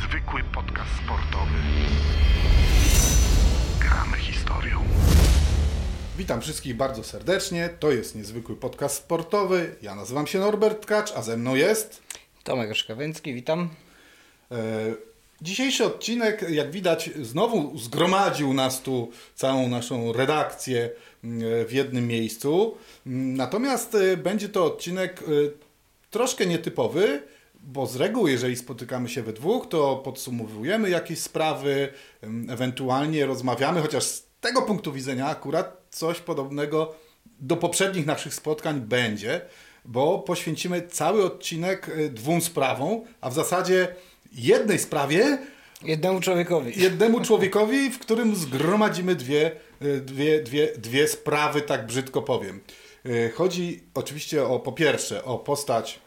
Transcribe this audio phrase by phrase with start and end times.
[0.00, 1.58] niezwykły podcast sportowy.
[3.80, 4.84] Gramy historią.
[6.18, 7.68] Witam wszystkich bardzo serdecznie.
[7.78, 9.76] To jest niezwykły podcast sportowy.
[9.82, 12.02] Ja nazywam się Norbert Tkacz, a ze mną jest.
[12.44, 13.68] Tomek Szkawęcki, witam.
[14.50, 14.56] E,
[15.42, 20.90] dzisiejszy odcinek, jak widać, znowu zgromadził nas tu całą naszą redakcję
[21.24, 22.76] mm, w jednym miejscu.
[23.06, 25.24] Natomiast e, będzie to odcinek e,
[26.10, 27.22] troszkę nietypowy,
[27.62, 31.88] bo z reguły, jeżeli spotykamy się we dwóch, to podsumowujemy jakieś sprawy,
[32.48, 36.94] ewentualnie rozmawiamy, chociaż z tego punktu widzenia akurat coś podobnego
[37.40, 39.40] do poprzednich naszych spotkań będzie,
[39.84, 43.88] bo poświęcimy cały odcinek e, dwóm sprawom, a w zasadzie
[44.32, 45.38] jednej sprawie,
[45.82, 46.82] Jednemu człowiekowi.
[46.82, 52.60] jednemu człowiekowi, w którym zgromadzimy dwie, e, dwie, dwie, dwie sprawy, tak brzydko powiem.
[53.06, 55.98] E, Chodzi oczywiście o, po pierwsze, o postać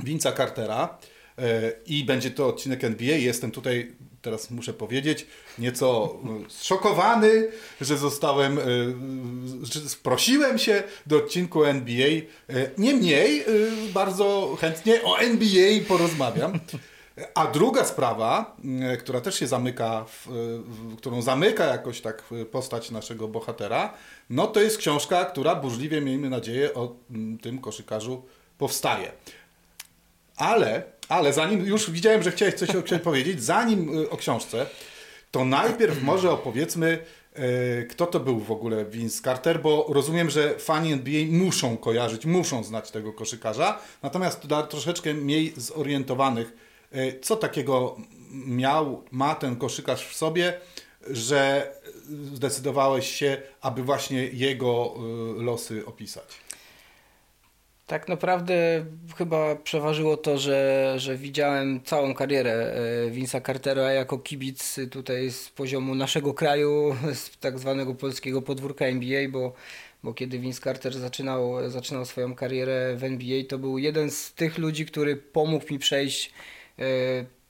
[0.00, 0.98] Vince'a Cartera
[1.38, 3.16] e, i będzie to odcinek NBA.
[3.16, 5.26] Jestem tutaj, teraz muszę powiedzieć,
[5.58, 7.48] nieco e, zszokowany,
[7.80, 8.62] że zostałem, e,
[9.62, 12.08] że prosiłem się do odcinku NBA.
[12.08, 12.22] E,
[12.78, 13.44] Niemniej
[13.94, 16.60] bardzo chętnie o NBA porozmawiam.
[17.34, 18.56] A druga sprawa,
[18.98, 20.26] która też się zamyka, w,
[20.66, 23.94] w, którą zamyka jakoś tak postać naszego bohatera,
[24.30, 26.96] no to jest książka, która burzliwie, miejmy nadzieję, o
[27.42, 28.24] tym koszykarzu
[28.58, 29.12] powstaje.
[30.36, 32.70] Ale, ale zanim, już widziałem, że chciałeś coś
[33.04, 34.66] powiedzieć, zanim y, o książce,
[35.30, 36.98] to najpierw może opowiedzmy,
[37.38, 42.26] y, kto to był w ogóle Vince Carter, bo rozumiem, że fani NBA muszą kojarzyć,
[42.26, 46.52] muszą znać tego koszykarza, natomiast dla troszeczkę mniej zorientowanych,
[46.94, 47.96] y, co takiego
[48.30, 50.60] miał, ma ten koszykarz w sobie,
[51.10, 51.72] że
[52.34, 54.94] zdecydowałeś się, aby właśnie jego
[55.38, 56.43] y, losy opisać.
[57.86, 58.84] Tak naprawdę
[59.16, 65.48] chyba przeważyło to, że, że widziałem całą karierę e, Vince'a Cartera jako kibic tutaj z
[65.48, 69.52] poziomu naszego kraju, z tak zwanego polskiego podwórka NBA, bo,
[70.02, 74.58] bo kiedy Vince Carter zaczynał, zaczynał swoją karierę w NBA, to był jeden z tych
[74.58, 76.32] ludzi, który pomógł mi przejść
[76.78, 76.84] e,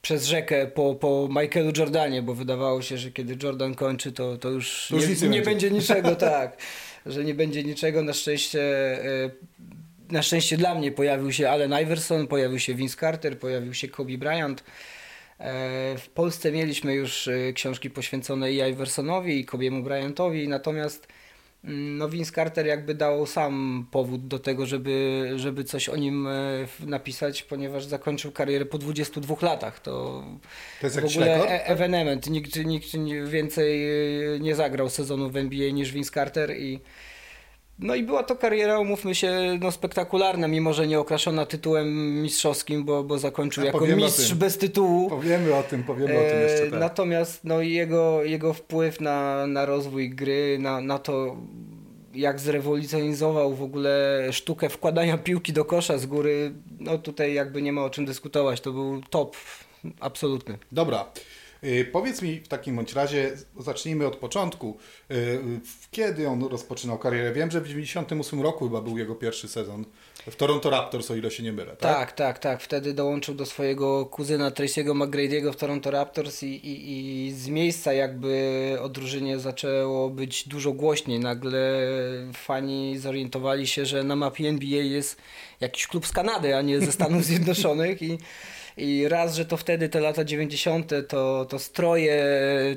[0.03, 4.51] przez rzekę po, po Michaelu Jordanie, bo wydawało się, że kiedy Jordan kończy, to, to
[4.51, 6.56] już, To już nie, nie będzie niczego, tak.
[7.06, 8.03] Że nie będzie niczego.
[8.03, 8.61] Na szczęście,
[9.05, 9.31] e,
[10.15, 14.19] na szczęście dla mnie pojawił się Allen Iverson, pojawił się Vince Carter, pojawił się Kobe
[14.19, 14.65] Bryant.
[15.39, 21.07] E, W Polsce mieliśmy już e, książki poświęcone i Iversonowi, i Kobiemu Bryantowi, natomiast
[21.65, 26.27] mm, no Vince Carter jakby dał sam powód do tego, żeby, żeby coś o nim
[26.27, 29.81] e, napisać, ponieważ zakończył karierę po 22 latach.
[29.81, 30.25] To,
[30.81, 32.31] To jest w ogóle e- ewenement.
[32.31, 32.89] Nikt, nikt
[33.27, 33.87] więcej
[34.41, 36.81] nie zagrał sezonu w NBA niż Vince Carter i
[37.79, 42.85] no i była to kariera, umówmy się, no spektakularna, mimo że nie okraszona tytułem mistrzowskim,
[42.85, 45.11] bo, bo zakończył A jako mistrz bez tytułu.
[45.11, 46.81] Powiemy o tym, powiemy o tym jeszcze E, tak.
[46.81, 51.37] Natomiast no, jego, jego wpływ na, na rozwój gry, na, na to,
[52.15, 57.73] jak zrewolucjonizował w ogóle sztukę wkładania piłki do kosza z góry, no tutaj jakby nie
[57.73, 58.61] ma o czym dyskutować.
[58.61, 59.37] To był top
[60.01, 60.59] absolutny.
[60.73, 61.05] Dobra.
[61.65, 64.77] Y, Powiedz mi w takim bądź razie, zacznijmy od początku.
[65.11, 65.41] Y,
[65.91, 67.33] Kiedy on rozpoczynał karierę?
[67.33, 69.85] Wiem, że w 98 roku chyba był jego pierwszy sezon
[70.31, 71.79] w Toronto Raptors, o ile się nie mylę, tak?
[71.97, 72.63] Tak, tak, tak.
[72.63, 77.93] Wtedy dołączył do swojego kuzyna Tracy'ego McGrady'ego w Toronto Raptors i, i, i z miejsca
[77.93, 81.21] jakby o drużynie zaczęło być dużo głośniej.
[81.21, 81.89] Nagle
[82.33, 85.17] fani zorientowali się, że na mapie NBA jest
[85.61, 88.19] jakiś klub z Kanady, a nie ze Stanów Zjednoczonych i
[88.77, 90.91] i raz, że to wtedy te lata 90.
[91.09, 92.17] to, to stroje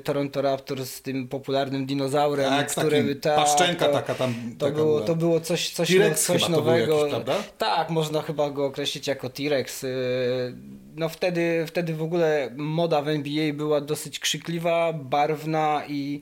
[0.03, 4.33] Toronto Raptors z tym popularnym dinozaurem, Tak, który tak, paszczenka to, taka tam.
[4.57, 7.07] to taka było, to było coś, coś, T-Rex coś nowego.
[7.07, 7.35] jakiś?
[7.57, 9.83] Tak, można chyba go określić jako T-Rex.
[9.83, 9.89] Yy,
[10.95, 16.21] No wtedy, wtedy w ogóle moda w NBA była dosyć krzykliwa, barwna i,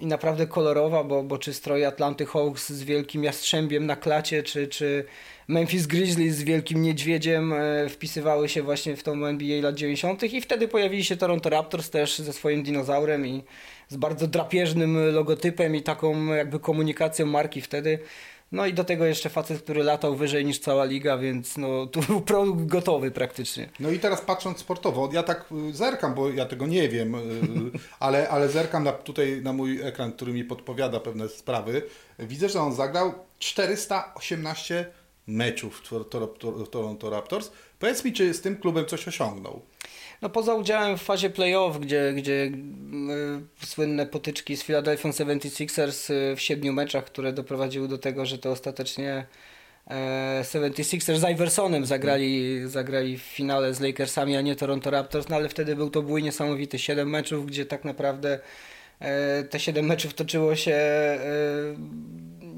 [0.00, 4.68] i naprawdę kolorowa, bo, bo czy stroje Atlanty Hawks z wielkim jastrzębiem na klacie, czy,
[4.68, 5.04] czy
[5.48, 10.22] Memphis Grizzlies z wielkim niedźwiedziem e, wpisywały się właśnie w tą NBA lat 90.
[10.22, 13.44] i wtedy pojawili się Toronto Raptors też ze swoim dinozaurem i
[13.88, 17.98] z bardzo drapieżnym logotypem i taką jakby komunikacją marki wtedy.
[18.52, 22.00] No i do tego jeszcze facet, który latał wyżej niż cała liga, więc no tu
[22.00, 23.68] był produkt gotowy praktycznie.
[23.80, 27.18] No i teraz patrząc sportowo, ja tak y, zerkam, bo ja tego nie wiem, y,
[28.00, 31.82] ale, ale zerkam na, tutaj na mój ekran, który mi podpowiada pewne sprawy.
[32.18, 34.86] Widzę, że on zagrał 418
[35.28, 35.82] meczów
[36.70, 37.50] Toronto Raptors.
[37.78, 39.62] Powiedz mi, czy z tym klubem coś osiągnął?
[40.22, 42.50] No poza udziałem w fazie playoff, gdzie, gdzie
[43.62, 48.38] y, słynne potyczki z Philadelphia 76ers y, w siedmiu meczach, które doprowadziły do tego, że
[48.38, 49.26] to ostatecznie
[49.86, 55.36] e, 76ers z Iversonem zagrali, zagrali w finale z Lakersami, a nie Toronto Raptors, no
[55.36, 58.40] ale wtedy był to bój niesamowity, 7 meczów, gdzie tak naprawdę
[59.00, 61.18] e, te 7 meczów toczyło się e,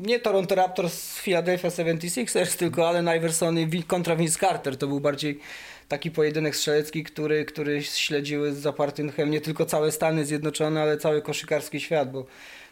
[0.01, 4.77] nie Toronto Raptors z Philadelphia 76ers, tylko Allen Iverson i kontra Vince Carter.
[4.77, 5.41] To był bardziej
[5.89, 10.97] taki pojedynek strzelecki, który, który śledziły z zapartym tchem nie tylko całe Stany Zjednoczone, ale
[10.97, 12.27] cały koszykarski świat, bo,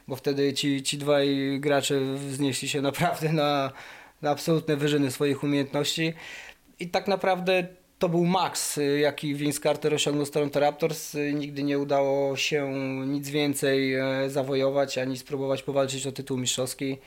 [0.08, 3.72] bo wtedy ci, ci dwaj gracze wznieśli się naprawdę na,
[4.22, 6.14] na absolutne wyżyny swoich umiejętności.
[6.80, 7.66] I tak naprawdę
[7.98, 11.14] to był maks, y, jaki Vince Carter osiągnął z Toronto Raptors.
[11.14, 12.72] Y, Nigdy nie udało się
[13.06, 16.98] nic więcej e, zawojować, ani spróbować powalczyć o tytuł mistrzowski.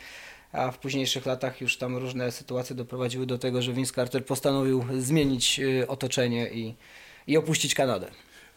[0.51, 4.85] A w późniejszych latach już tam różne sytuacje doprowadziły do tego, że Vince Carter postanowił
[4.99, 6.75] zmienić y, otoczenie i,
[7.27, 8.07] i opuścić Kanadę.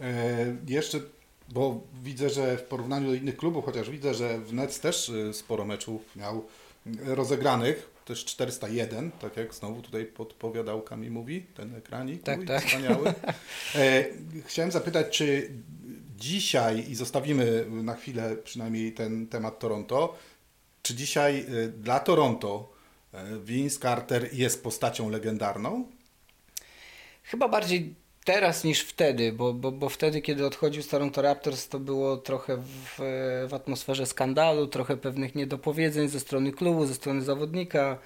[0.00, 1.00] E, jeszcze,
[1.48, 5.64] bo widzę, że w porównaniu do innych klubów, chociaż widzę, że w Nets też sporo
[5.64, 6.44] meczów miał
[6.86, 12.64] y, rozegranych, też 401, tak jak znowu tutaj podpowiadałkami mówi, ten ekranik Tak, mój, tak.
[12.64, 13.14] wspaniały.
[13.74, 14.04] E,
[14.46, 15.50] chciałem zapytać, czy
[16.16, 20.16] dzisiaj, i zostawimy na chwilę przynajmniej ten temat Toronto,
[20.82, 22.72] czy dzisiaj y, dla Toronto
[23.14, 25.90] y, Vince Carter jest postacią legendarną?
[27.22, 31.78] Chyba bardziej teraz niż wtedy, bo, bo, bo wtedy, kiedy odchodził z Toronto Raptors, to
[31.78, 32.98] było trochę w,
[33.48, 37.98] w atmosferze skandalu, trochę pewnych niedopowiedzeń ze strony klubu, ze strony zawodnika.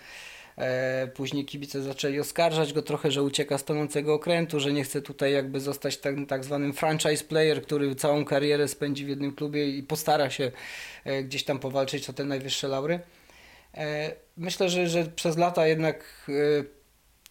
[0.59, 5.03] E, później kibice zaczęli oskarżać go trochę, że ucieka z tonącego okrętu, że nie chce
[5.03, 9.69] tutaj jakby zostać tak, tak zwanym franchise player, który całą karierę spędzi w jednym klubie
[9.69, 10.53] i postara się
[11.05, 13.01] e, gdzieś tam powalczyć o te najwyższe laury.
[13.75, 16.05] E, Myślę, że, że przez lata jednak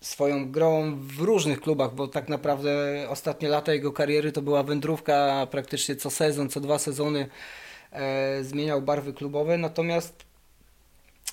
[0.01, 5.47] swoją grą w różnych klubach, bo tak naprawdę ostatnie lata jego kariery to była wędrówka
[5.51, 7.29] praktycznie co sezon, co dwa sezony
[7.91, 10.25] e, zmieniał barwy klubowe, natomiast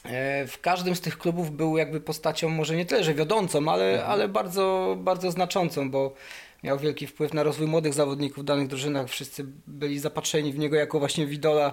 [0.05, 4.05] e, w każdym z tych klubów był jakby postacią może nie tyle, że wiodącą, ale,
[4.07, 6.15] ale bardzo, bardzo znaczącą, bo
[6.63, 9.09] miał wielki wpływ na rozwój młodych zawodników w danych drużynach.
[9.09, 11.73] Wszyscy byli zapatrzeni w niego jako właśnie widola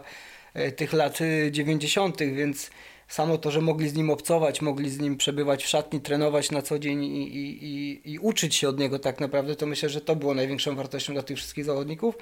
[0.53, 2.69] e, tych lat y, 90., więc
[3.11, 6.61] samo to, że mogli z nim obcować, mogli z nim przebywać w szatni, trenować na
[6.61, 10.01] co dzień i, i, i, i uczyć się od niego tak naprawdę, to myślę, że
[10.01, 12.15] to było największą wartością dla tych wszystkich zawodników.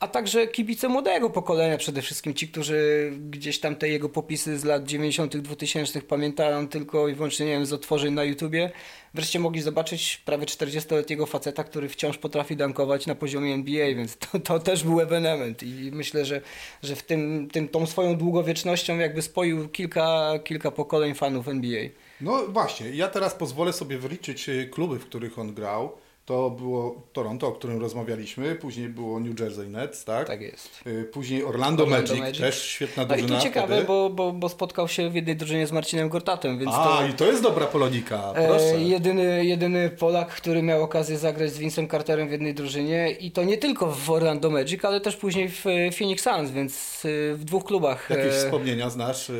[0.00, 4.64] A także kibice młodego pokolenia, przede wszystkim ci, którzy gdzieś tam te jego popisy z
[4.64, 8.70] lat 90., 2000 pamiętają tylko i wyłącznie nie wiem, z otworzeń na YouTubie.
[9.14, 14.40] Wreszcie mogli zobaczyć prawie 40-letniego faceta, który wciąż potrafi dankować na poziomie NBA, więc to,
[14.40, 15.62] to też był ewenement.
[15.62, 16.40] I myślę, że,
[16.82, 21.82] że w tym, tym, tą swoją długowiecznością jakby spoił kilka, kilka pokoleń fanów NBA.
[22.20, 25.92] No właśnie, ja teraz pozwolę sobie wyliczyć y, kluby, w których on grał.
[26.30, 30.26] To było Toronto, o którym rozmawialiśmy, później było New Jersey Nets, tak?
[30.26, 30.80] Tak jest.
[30.86, 32.40] Y, Później Orlando, Orlando Magic, Magic.
[32.40, 35.66] też świetna No i drużyna tu ciekawe, bo, bo, bo spotkał się w jednej drużynie
[35.66, 37.06] z Marcinem Gortatem, więc A, to...
[37.06, 38.74] i to jest dobra Polonika, proszę.
[38.74, 43.30] E, jedyny, jedyny Polak, który miał okazję zagrać z Vincem Carterem w jednej drużynie i
[43.30, 47.34] to nie tylko w Orlando Magic, ale też później w e, Phoenix Suns, więc e,
[47.34, 48.10] w dwóch klubach.
[48.10, 49.32] Jakieś e, wspomnienia znasz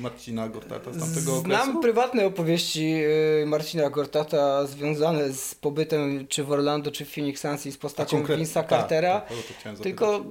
[0.00, 1.62] Marcina Gortata z tamtego okresu?
[1.62, 2.94] Znam prywatne opowieści
[3.42, 5.87] e, Marcina Gortata związane z pobytem
[6.28, 9.20] czy w Orlando, czy w Phoenix Suns i z postacią Vince'a tak, Cartera.
[9.20, 9.38] tak,
[9.72, 9.82] o to.
[9.82, 10.24] Tylko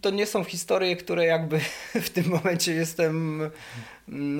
[0.00, 1.60] to nie są historie, które jakby
[2.06, 3.42] w tym momencie jestem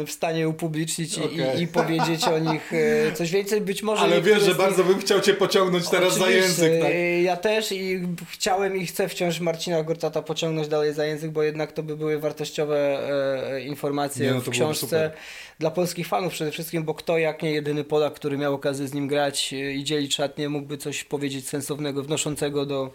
[0.07, 1.59] w stanie upublicznić i, Okej.
[1.59, 3.61] i, i powiedzieć o nich e, coś więcej.
[3.61, 6.83] Być może Ale wiesz, że nich- bardzo bym chciał Cię pociągnąć teraz za Oczywiście, język.
[6.83, 6.91] Tak?
[6.91, 8.01] e, Ja też i
[8.31, 12.19] chciałem i chcę wciąż Marcina Gortata pociągnąć dalej za język, bo jednak to by były
[12.19, 12.99] wartościowe
[13.55, 15.11] e, informacje Nie, no w książce
[15.59, 18.95] dla polskich fanów przede wszystkim, bo kto jak nie jedyny Polak, który miał okazję z
[18.95, 22.91] nim grać i dzielić szatnie, mógłby coś powiedzieć sensownego, wnoszącego do,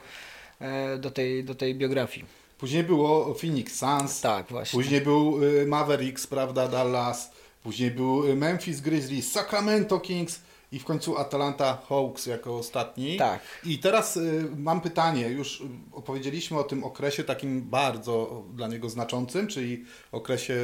[1.00, 2.26] do, tej, do tej biografii.
[2.60, 4.78] Później było Phoenix Suns, Tak, właśnie.
[4.80, 7.32] później był y, Mavericks, prawda, Dallas,
[7.64, 10.40] później był y, Memphis Grizzlies, Sacramento Kings
[10.72, 13.18] i w końcu Atlanta Hawks jako ostatni.
[13.18, 13.40] Tak.
[13.66, 15.64] I teraz y, mam pytanie, już
[15.94, 20.56] opowiedzieliśmy o tym okresie takim bardzo dla niego znaczącym, czyli okresie,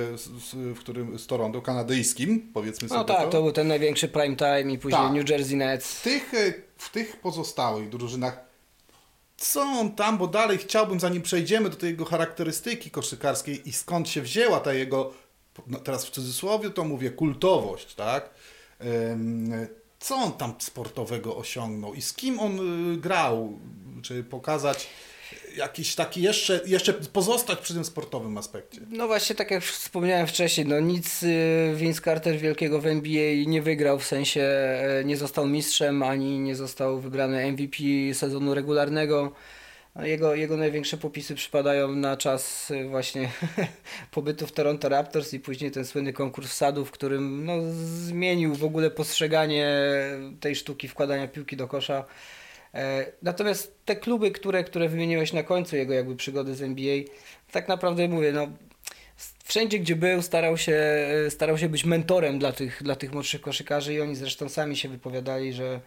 [0.54, 3.30] w którym z Toronto, kanadyjskim, powiedzmy sobie No tak, to.
[3.30, 5.14] to był ten największy prime time i później Tak.
[5.14, 5.94] New Jersey Nets.
[6.00, 6.32] W tych,
[6.78, 8.46] w tych pozostałych drużynach
[9.38, 14.10] co on tam, bo dalej chciałbym, zanim przejdziemy do tej jego charakterystyki koszykarskiej i skąd
[14.10, 15.14] się wzięła ta jego,
[15.68, 18.30] no teraz w cudzysłowie to mówię, kultowość, tak?
[20.00, 22.60] Co on tam sportowego osiągnął i z kim on
[22.94, 23.60] y, grał?
[24.02, 24.88] Czy pokazać
[25.58, 28.82] jakiś taki jeszcze, jeszcze pozostać przy tym sportowym aspekcie?
[28.90, 33.62] No właśnie, tak jak wspomniałem wcześniej, no nic y, Vince Carter wielkiego w NBA nie
[33.62, 37.78] wygrał, w sensie e, nie został mistrzem, ani nie został wybrany MVP
[38.14, 39.32] sezonu regularnego.
[39.96, 43.32] A Jego, jego największe popisy przypadają na czas y, właśnie
[44.12, 48.64] pobytu w Toronto Raptors i później ten słynny konkurs wsadu, w którym no, zmienił w
[48.64, 49.68] ogóle postrzeganie
[50.40, 52.06] tej sztuki wkładania piłki do kosza.
[52.76, 56.98] E, Natomiast te kluby, które, które wymieniłeś na końcu jego jakby przygody z NBA,
[57.52, 58.48] tak naprawdę mówię, no
[59.44, 60.82] wszędzie gdzie był starał się,
[61.30, 64.90] starał się być mentorem dla tych, dla tych młodszych koszykarzy i oni zresztą sami się
[64.90, 65.80] wypowiadali, że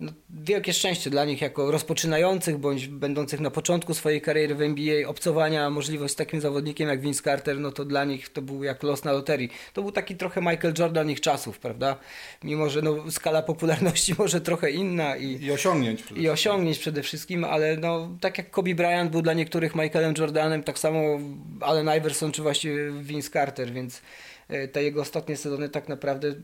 [0.00, 5.08] no, wielkie szczęście dla nich jako rozpoczynających bądź będących na początku swojej kariery w NBA,
[5.08, 8.82] obcowania, możliwość z takim zawodnikiem jak Vince Carter, no to dla nich to był jak
[8.82, 9.50] los na loterii.
[9.72, 11.96] To był taki trochę Michael Jordan ich czasów, prawda?
[12.44, 16.02] Mimo, że no, skala popularności może trochę inna i, I osiągnięć.
[16.02, 20.14] przede i osiągnięć przede wszystkim, ale no, tak jak Kobe Bryant był dla niektórych Michaelem
[20.18, 21.18] Jordanem, tak samo
[21.60, 24.02] Allen Iverson czy właściwie Vince Carter, więc
[24.48, 26.34] e, te jego ostatnie sezony tak naprawdę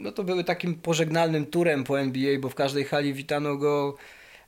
[0.00, 3.96] no to były takim pożegnalnym turem po NBA, bo w każdej hali witano go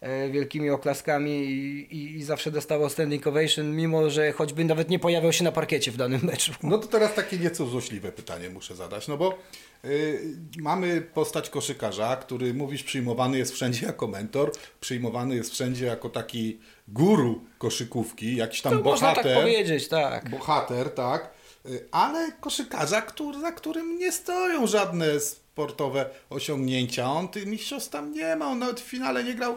[0.01, 4.99] e, wielkimi oklaskami i, i, i zawsze dostawał standing ovation, mimo że choćby nawet nie
[4.99, 6.53] pojawiał się na parkiecie w danym meczu.
[6.63, 9.39] No to teraz takie nieco złośliwe pytanie muszę zadać, no bo
[9.85, 10.21] y,
[10.59, 16.59] mamy postać koszykarza, który mówisz przyjmowany jest wszędzie jako mentor, przyjmowany jest wszędzie jako taki
[16.89, 19.33] guru koszykówki, jakiś tam To można bohater.
[19.35, 20.31] tak powiedzieć, tak.
[20.31, 21.31] Bohater, tak,
[21.67, 25.07] y, ale koszykarza, który, za którym nie stoją żadne
[25.53, 27.13] sportowe osiągnięcia.
[27.13, 29.55] On tych mistrzostw tam nie ma, on nawet w finale nie grał.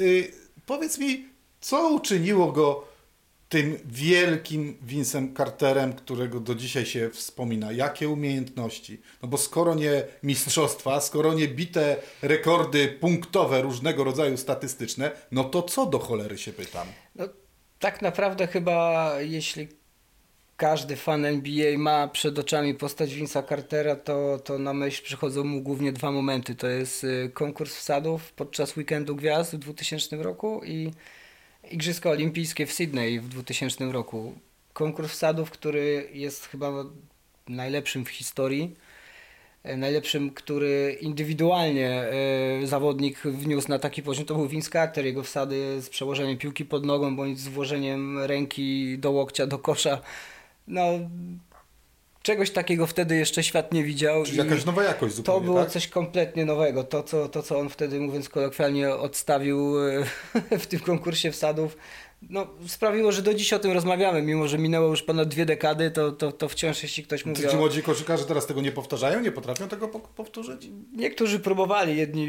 [0.00, 0.32] Y,
[0.66, 1.28] powiedz mi,
[1.60, 2.84] co uczyniło go
[3.48, 7.72] tym wielkim Vincem Carterem, którego do dzisiaj się wspomina?
[7.72, 9.00] Jakie umiejętności?
[9.22, 15.62] No bo skoro nie mistrzostwa, skoro nie bite rekordy punktowe różnego rodzaju statystyczne, no to
[15.62, 16.86] co do cholery się pytam?
[17.14, 17.28] No,
[17.78, 19.68] tak naprawdę chyba jeśli
[20.56, 25.62] każdy fan NBA ma przed oczami postać Vince'a Cartera, to, to na myśl przychodzą mu
[25.62, 26.54] głównie dwa momenty.
[26.54, 30.90] To jest y, konkurs wsadów podczas Weekendu Gwiazd w 2000 roku i
[31.70, 34.34] Igrzyska Olimpijskie w Sydney w 2000 roku.
[34.72, 36.72] Konkurs wsadów, który jest chyba
[37.48, 38.76] najlepszym w historii.
[39.66, 45.04] E, Najlepszym, który indywidualnie e, zawodnik wniósł na taki poziom, to był Vince Carter.
[45.04, 50.00] Jego wsady z przełożeniem piłki pod nogą bądź z włożeniem ręki do łokcia, do kosza.
[50.68, 50.82] No,
[52.22, 54.24] czegoś takiego wtedy jeszcze świat nie widział.
[54.24, 55.70] Czyli jakaś nowa jakość zupełnie, To było tak?
[55.70, 56.84] coś kompletnie nowego.
[56.84, 60.04] To co, to, co on wtedy, mówiąc kolokwialnie, odstawił e,
[60.58, 61.76] w tym konkursie wsadów,
[62.22, 64.22] no, sprawiło, że do dziś o tym rozmawiamy.
[64.22, 67.48] Mimo, że minęło już ponad dwie dekady, to, to, to wciąż jeśli ktoś mówi Czy
[67.48, 69.20] ci młodzi koszykarze teraz tego nie powtarzają?
[69.20, 70.68] Nie potrafią tego po- powtórzyć?
[70.92, 72.28] Niektórzy próbowali, jedni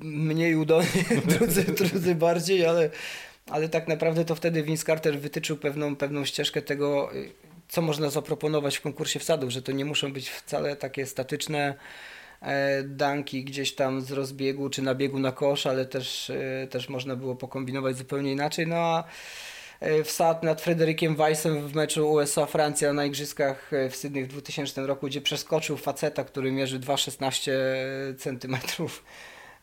[0.00, 2.90] mniej udolnie, drudzy, drudzy bardziej, ale,
[3.50, 7.32] ale tak naprawdę to wtedy Vince Carter wytyczył pewną, pewną ścieżkę tego, y,
[7.68, 11.74] co można zaproponować w konkursie wsadów, że to nie muszą być wcale takie statyczne
[12.40, 17.16] e, danki gdzieś tam z rozbiegu czy nabiegu na kosz, ale też, e, też można
[17.16, 18.66] było pokombinować zupełnie inaczej.
[18.66, 19.04] No a
[19.80, 25.06] e, wsad nad Frederikiem Weissem w meczu USA-Francja na Igrzyskach w Sydney w 2000 roku,
[25.06, 27.50] gdzie przeskoczył faceta, który mierzy 2,16
[28.18, 28.56] cm.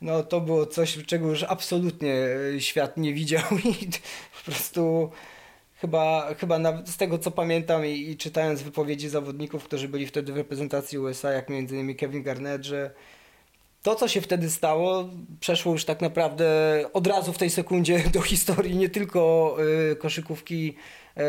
[0.05, 2.13] No to było coś, czego już absolutnie
[2.55, 3.87] e, świat nie widział i
[4.37, 5.11] po prostu
[5.75, 10.37] chyba, chyba z tego co pamiętam i, i czytając wypowiedzi zawodników, którzy byli wtedy w
[10.37, 12.91] reprezentacji USA, jak między innymi Kevin Garnett, że
[13.81, 15.09] to, co się wtedy stało,
[15.39, 16.45] przeszło już tak naprawdę
[16.93, 19.55] od razu w tej sekundzie do historii nie tylko
[19.91, 20.75] y, koszykówki
[21.17, 21.21] y,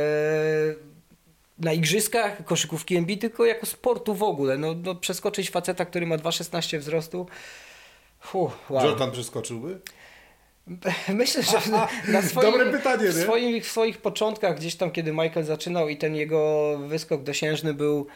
[1.58, 4.58] na igrzyskach, koszykówki NBA, tylko jako sportu w ogóle.
[4.58, 7.26] No, no przeskoczyć faceta, który ma 2,16 wzrostu.
[8.26, 8.84] Fuh, wow.
[8.84, 9.80] Jordan przeskoczyłby?
[11.08, 11.58] Myślę, że
[12.12, 15.96] na swoim, Dobre pytanie, w, swoim, w swoich początkach, gdzieś tam, kiedy Michael zaczynał i
[15.96, 18.06] ten jego wyskok dosiężny był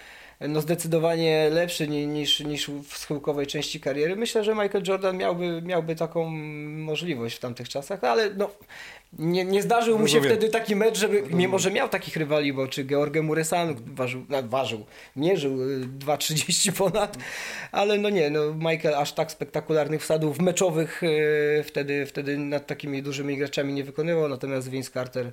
[0.49, 4.16] no zdecydowanie lepszy ni- niż, niż w schyłkowej części kariery.
[4.16, 6.30] Myślę, że Michael Jordan miałby, miałby taką
[6.76, 8.50] możliwość w tamtych czasach, ale no,
[9.18, 10.37] nie, nie zdarzył mu się Rozumiem.
[10.38, 14.87] wtedy taki mecz, żeby, mimo że miał takich rywali, bo czy George Muresan ważył, ważył,
[15.16, 17.16] mierzył y, 2,30 ponad,
[17.73, 23.02] ale no nie, no Michael aż tak spektakularnych wsadów meczowych y, wtedy, wtedy nad takimi
[23.02, 25.32] dużymi graczami nie wykonywał, natomiast Vince Carter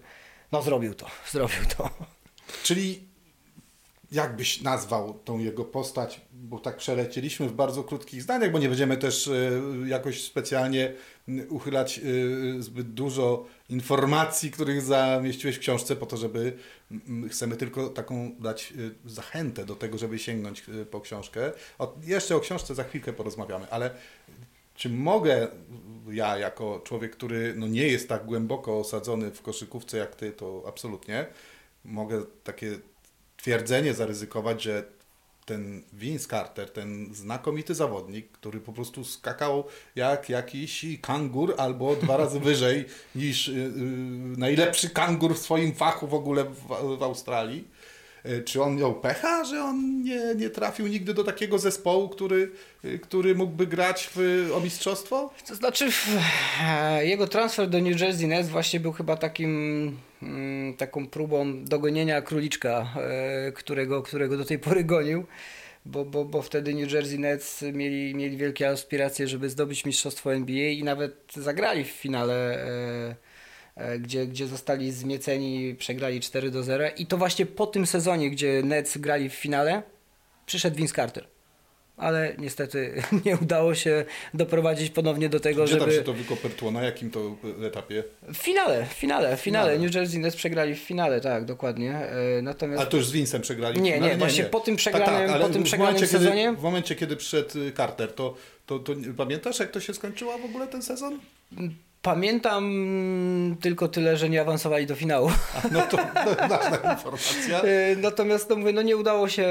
[0.51, 1.89] no zrobił to, zrobił to.
[2.63, 2.99] Czyli
[4.11, 8.69] jak byś nazwał tą jego postać, bo tak przelecieliśmy w bardzo krótkich zdaniach, bo nie
[8.69, 10.93] będziemy też e, jakoś specjalnie
[11.27, 12.01] m, uchylać e,
[12.61, 16.57] zbyt dużo informacji, których zamieściłeś w książce, po to, żeby
[16.91, 18.73] m, chcemy tylko taką dać
[19.05, 21.51] e, zachętę do tego, żeby sięgnąć po książkę.
[21.79, 23.91] O, jeszcze o książce za chwilkę porozmawiamy, ale
[24.75, 25.47] czy mogę
[26.11, 30.63] ja, jako człowiek, który no nie jest tak głęboko osadzony w koszykówce jak ty, to
[30.67, 31.25] absolutnie,
[31.85, 32.79] mogę takie
[33.38, 34.84] twierdzenie zaryzykować, że
[35.48, 39.63] ten Vince Carter, ten znakomity zawodnik, który po prostu skakał
[39.96, 43.70] jak jakiś kangur albo dwa razy wyżej niż y, y,
[44.38, 47.67] najlepszy kangur w swoim fachu w ogóle w, w Australii.
[48.25, 52.51] Y, Czy on miał pecha, że on nie, nie trafił nigdy do takiego zespołu, który,
[52.86, 55.33] y, który mógłby grać w, o mistrzostwo?
[55.47, 55.89] To znaczy,
[56.62, 62.21] e, jego transfer do New Jersey Nets właśnie był chyba takim, mm, taką próbą dogonienia
[62.21, 65.25] króliczka, e, którego, którego do tej pory gonił,
[65.86, 70.67] bo, bo, bo wtedy New Jersey Nets mieli, mieli wielkie aspiracje, żeby zdobyć mistrzostwo NBA
[70.69, 72.65] i nawet zagrali w finale.
[73.77, 77.88] E, e, Gdzie, gdzie zostali zmieceni, przegrali 4 do 0 i to właśnie po tym
[77.88, 79.84] sezonie, gdzie Nets grali w finale,
[80.46, 81.27] przyszedł Vince Carter.
[81.98, 85.93] Ale niestety nie udało się doprowadzić ponownie do tego, Gdzie tam żeby...
[86.00, 86.72] się to wykopertło?
[86.72, 87.36] Na jakim to
[87.67, 88.03] etapie?
[88.24, 89.67] W finale, w finale, w finale.
[89.72, 89.79] Finale.
[89.79, 91.93] New Jersey Nets przegrali w finale, tak, dokładnie.
[91.96, 92.84] E, Natomiast...
[92.84, 93.79] A to już z Vincem przegrali?
[93.79, 94.12] w Nie, finale?
[94.12, 97.15] nie, właśnie po tym przegranym- ale po tym przegranym momencie, sezonie- Kiedy, w momencie, kiedy
[97.15, 101.19] przyszedł y, Carter, to, to, to pamiętasz, jak to się skończyło w ogóle ten sezon?
[102.07, 105.31] Pamiętam mm, tylko tyle, że nie awansowali do finału.
[105.71, 105.97] No to
[106.49, 107.61] ważna informacja.
[107.61, 109.45] E, Natomiast no mówię, no nie udało się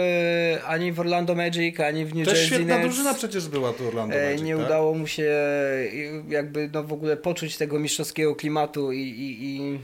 [0.67, 2.87] ani w Orlando Magic, ani w New Jersey świetna Nets.
[2.87, 4.67] drużyna przecież była to Orlando E, Magic, nie tak?
[4.67, 5.33] udało mu się
[6.29, 9.79] jakby no w ogóle poczuć tego mistrzowskiego klimatu i, i, i,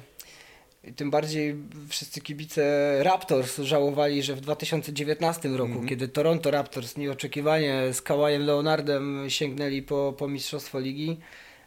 [0.90, 1.56] i tym bardziej
[1.88, 5.88] wszyscy kibice Raptors żałowali, że w 2019 roku, Mhm.
[5.88, 11.16] kiedy Toronto Raptors nieoczekiwanie z Kawajem Leonardem sięgnęli po, po mistrzostwo ligi,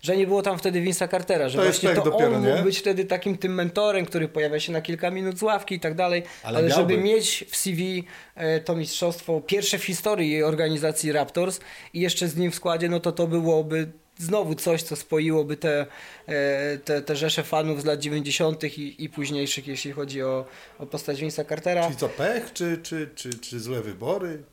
[0.06, 2.52] że nie było tam wtedy Vince'a Cartera, że To właśnie pech to dopiero, on nie?
[2.52, 5.80] mógł być wtedy takim tym mentorem, który pojawia się na kilka minut z ławki i
[5.80, 8.04] tak dalej, Ale ale, żeby mieć w CV
[8.36, 11.60] e, to mistrzostwo, pierwsze w historii organizacji Raptors
[11.94, 15.86] i jeszcze z nim w składzie, no to to byłoby znowu coś, co spoiłoby te,
[16.28, 18.64] e, te, te rzesze fanów z lat 90.
[18.64, 20.46] I, i późniejszych, jeśli chodzi o,
[20.80, 21.84] o postać Vince'a Cartera.
[21.86, 24.44] Czyli co, pech, czy, czy, czy, czy złe wybory?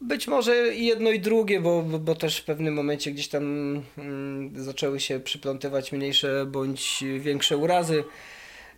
[0.00, 3.44] Być może i jedno i drugie, bo, bo, też w pewnym momencie gdzieś tam
[3.98, 8.04] mm, zaczęły się przyplątywać mniejsze bądź większe urazy.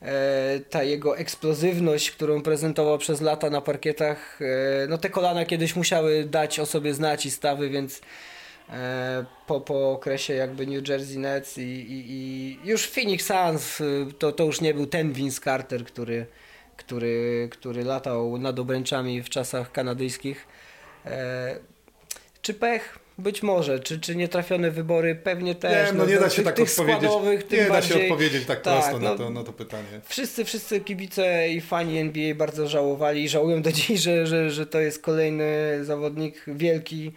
[0.02, 5.76] E, ta jego eksplozywność, którą prezentował przez lata na parkietach, e, no te kolana kiedyś
[5.76, 8.00] musiały dać o sobie znać i stawy, więc
[8.70, 14.06] e, po, po okresie jakby New Jersey Nets i, i, i już Phoenix Suns y,
[14.18, 16.26] to, to już nie był ten Vince Carter, który,
[16.76, 20.46] który, który latał nad obręczami w czasach kanadyjskich.
[21.06, 21.56] E,
[22.42, 22.98] czy pech?
[23.18, 23.80] Być może.
[23.80, 25.14] Czy, czy nietrafione wybory?
[25.14, 25.92] Pewnie też.
[25.92, 27.10] nie, no nie da się tych, tak tych odpowiedzieć.
[27.50, 30.00] Nie da się odpowiedzieć tak, tak, prosto na, no, to, na to pytanie.
[30.04, 34.66] Wszyscy, wszyscy kibice i fani NBA bardzo żałowali i żałują do dziś, że, że, że
[34.66, 37.12] to jest kolejny zawodnik wielki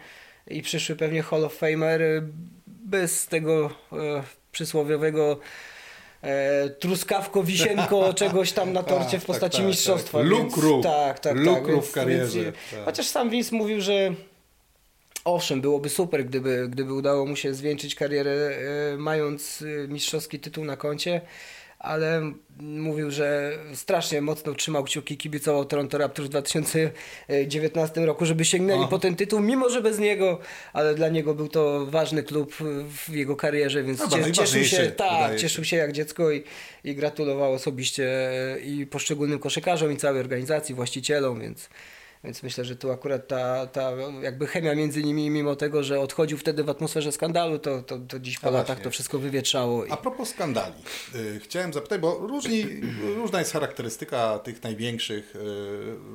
[0.47, 2.01] i przyszły pewnie Hall of Famer
[2.67, 5.39] bez tego e, przysłowiowego
[6.21, 10.17] e, truskawko, wisienko, czegoś tam na torcie Tak, w postaci tak, tak, mistrzostwa.
[10.19, 10.29] tak.
[10.29, 10.81] więc- Lukru.
[10.83, 12.85] Tak, tak, Lukru tak, w więc- karierze, Więc, tak.
[12.85, 14.13] Chociaż sam Vince mówił, że
[15.25, 20.65] Owszem, byłoby super, gdyby, gdyby udało mu się zwieńczyć karierę e, mając e, mistrzowski tytuł
[20.65, 21.21] na koncie,
[21.81, 28.79] ale mówił, że strasznie mocno trzymał kciuki, kibicował Toronto Raptors w 2019 roku, żeby sięgnęli
[28.79, 28.87] Aha.
[28.89, 30.39] po ten tytuł, mimo że bez niego,
[30.73, 32.55] ale dla niego był to ważny klub
[33.07, 36.43] w jego karierze, więc No, cie, cieszył się, tak, cieszył się jak dziecko i,
[36.83, 38.09] i gratulował osobiście
[38.63, 41.69] i poszczególnym koszykarzom i całej organizacji, właścicielom, więc
[42.23, 46.37] więc myślę, że tu akurat ta, ta jakby chemia między nimi, mimo tego, że odchodził
[46.37, 48.83] wtedy w atmosferze skandalu, to, to, to dziś po A latach właśnie.
[48.83, 49.85] to wszystko wywietrzało.
[49.85, 49.91] I...
[49.91, 50.73] A propos skandali,
[51.15, 52.65] y, chciałem zapytać, bo różni,
[53.15, 55.39] różna jest charakterystyka tych największych y,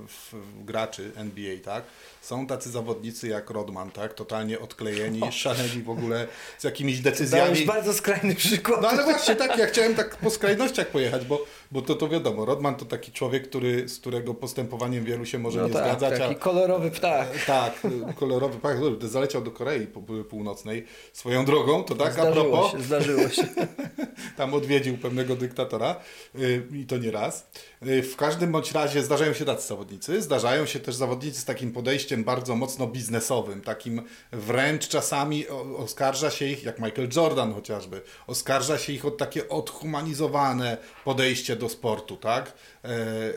[0.09, 1.85] w graczy NBA, tak?
[2.27, 4.15] Są tacy zawodnicy jak Rodman, tak?
[4.15, 6.27] Totalnie odklejeni, szaleni w ogóle
[6.59, 7.67] z jakimiś decyzjami.
[7.67, 8.83] bardzo skrajny przykład.
[8.83, 12.45] No ale właśnie tak, ja chciałem tak po skrajnościach pojechać, bo, bo to, to wiadomo,
[12.45, 16.21] Rodman to taki człowiek, który, z którego postępowaniem wielu się może no nie tak, zgadzać,
[16.21, 17.45] taki a, kolorowy ptak.
[17.47, 17.73] tak,
[18.17, 19.87] kolorowy pach, zaleciał do Korei
[20.31, 23.45] Północnej swoją drogą, to tak, a zdarzyło propos, się, zdarzyło się.
[24.37, 25.97] tam odwiedził pewnego dyktatora
[26.39, 27.47] y, i to nie raz.
[27.87, 31.73] Y, W każdym bądź razie zdarzają się tacy zawodnicy, zdarzają się też zawodnicy z takim
[31.73, 34.03] podejściem bardzo mocno biznesowym, takim
[34.33, 40.77] wręcz czasami oskarża się ich, jak Michael Jordan chociażby, oskarża się ich o takie odhumanizowane
[41.05, 42.53] podejście do sportu, tak?
[42.85, 43.33] E, e,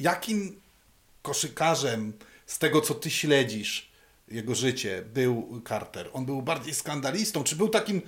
[0.00, 0.60] Jakim
[1.22, 2.12] koszykarzem
[2.46, 3.92] z tego, co ty śledzisz,
[4.28, 6.10] jego życie, był Carter?
[6.12, 8.02] On był bardziej skandalistą, czy był takim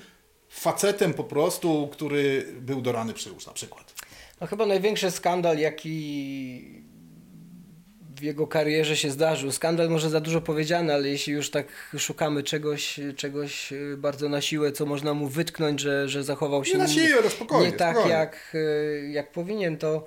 [0.48, 3.94] facetem po prostu, który był do rany przyłóż na przykład?
[4.40, 6.85] No chyba największy skandal, jaki
[8.24, 9.52] jego karierze się zdarzył.
[9.52, 11.66] Skandal może za dużo powiedziane, ale jeśli już tak
[11.98, 16.72] szukamy czegoś, czegoś y, bardzo na siłę, co można mu wytknąć, że, że zachował się
[16.72, 18.18] Nie na siłę, no spokojnie, nie tak spokojnie.
[18.18, 20.04] jak, y, jak powinien, to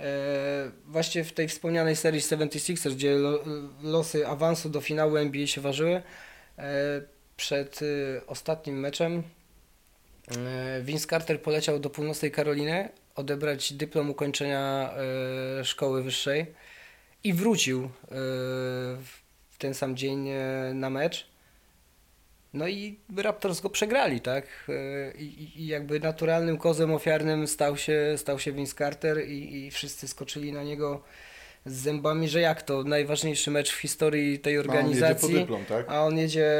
[0.00, 3.44] E, właśnie w tej wspomnianej serii 76ers, gdzie lo,
[3.82, 6.02] losy awansu do finału NBA się ważyły,
[6.58, 7.02] e,
[7.36, 9.22] przed e, ostatnim meczem
[10.36, 14.94] e, Vince Carter poleciał do północnej Karoliny odebrać dyplom ukończenia
[15.60, 16.46] e, szkoły wyższej
[17.28, 17.88] i wrócił e,
[19.50, 21.26] w ten sam dzień e, na mecz.
[22.54, 24.44] No i Raptors go przegrali, tak?
[24.68, 30.08] E, I, jakby naturalnym kozem ofiarnym stał się, stał się Vince Carter i, i wszyscy
[30.08, 31.02] skoczyli na niego
[31.66, 32.84] z zębami, że jak to?
[32.84, 35.34] Najważniejszy mecz w historii tej A on jedzie organizacji.
[35.34, 35.86] po dyplom, tak?
[35.88, 36.50] A on jedzie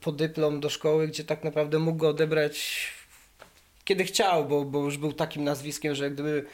[0.00, 2.88] po dyplom do szkoły, gdzie tak naprawdę mógł go odebrać
[3.84, 6.44] kiedy chciał, bo, bo już był takim nazwiskiem, że gdyby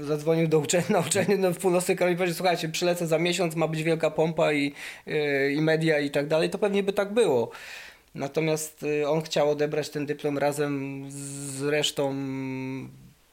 [0.00, 3.56] zadzwonił do uczelni, na uczelnię no, w północnej Karolinie i powiedział, słuchajcie, przylecę za miesiąc,
[3.56, 4.72] ma być wielka pompa i,
[5.06, 7.50] e, i media i tak dalej, to pewnie by tak było.
[8.14, 12.14] Natomiast e, on chciał odebrać ten dyplom razem z resztą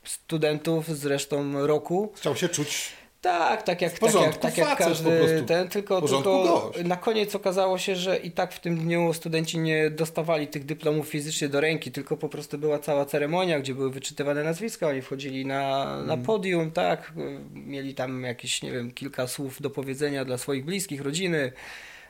[0.04, 2.12] studentów, z resztą roku.
[2.16, 5.46] Chciał się czuć Tak, tak jak, tak jak, porządku, tak jak facet po każdy prostu.
[5.46, 9.90] ten, tylko, tylko na koniec okazało się, że i tak w tym dniu studenci nie
[9.90, 14.44] dostawali tych dyplomów fizycznie do ręki, tylko po prostu była cała ceremonia, gdzie były wyczytywane
[14.44, 16.26] nazwiska, oni wchodzili na, na Mm.
[16.26, 17.14] podium, tak,
[17.54, 21.52] mieli tam jakieś, nie wiem, kilka słów do powiedzenia dla swoich bliskich, rodziny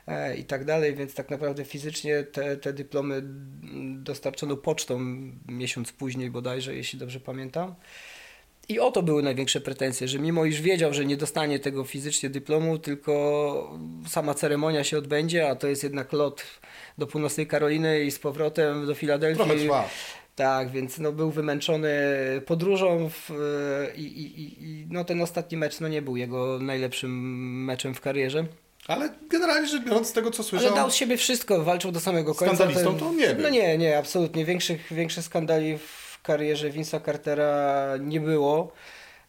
[0.06, 3.22] e, i tak dalej, więc tak naprawdę fizycznie te, te dyplomy
[3.94, 4.98] dostarczono pocztą
[5.48, 7.74] miesiąc później bodajże, jeśli dobrze pamiętam.
[8.68, 12.30] I o to były największe pretensje, że mimo iż wiedział, że nie dostanie tego fizycznie
[12.30, 16.42] dyplomu, tylko sama ceremonia się odbędzie, a to jest jednak lot
[16.98, 19.44] do północnej Karoliny i z powrotem do Filadelfii.
[19.44, 19.88] trochę trwa.
[20.36, 21.90] Tak, więc no, był wymęczony
[22.46, 23.30] podróżą w,
[23.96, 28.46] i, i, i- no, ten ostatni mecz no, nie był jego najlepszym meczem w karierze.
[28.86, 32.00] Ale generalnie rzecz biorąc, z tego co Ale słyszałem, dał z siebie wszystko, walczył do
[32.00, 32.54] samego końca.
[32.56, 33.42] Skandalistą to on nie był.
[33.42, 34.44] No nie, nie, absolutnie.
[34.44, 38.72] Większych, większych skandali w karierze Vince'a Cartera nie było.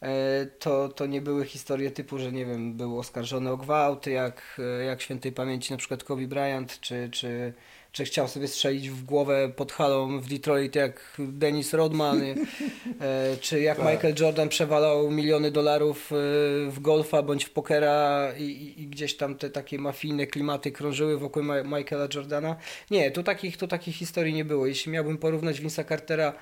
[0.01, 4.61] E, To, to nie były historie typu, że nie wiem, był oskarżony o gwałt, jak,
[4.79, 7.53] e, jak świętej pamięci na przykład Kobe Bryant, czy, czy,
[7.91, 12.35] czy chciał sobie strzelić w głowę pod halą w Detroit jak Dennis Rodman, e,
[13.41, 13.91] czy jak Tak.
[13.91, 16.07] Michael Jordan przewalał miliony dolarów
[16.69, 21.17] w golfa bądź w pokera i, i, i gdzieś tam te takie mafijne klimaty krążyły
[21.17, 22.55] wokół Ma- Michaela Jordana.
[22.91, 24.67] Nie, tu takich, tu takich historii nie było.
[24.67, 26.33] Jeśli miałbym porównać Vince'a Cartera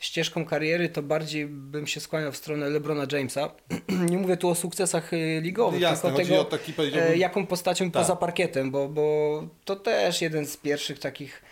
[0.00, 3.50] ścieżką kariery, to bardziej bym się skłaniał w stronę LeBrona Jamesa.
[4.10, 7.46] nie mówię tu o sukcesach y, ligowych, Jasne, tylko tego, o taki, powiedziałbym- e, jaką
[7.46, 8.02] postacią Tak.
[8.02, 11.42] poza parkietem, bo, bo to też jeden z pierwszych takich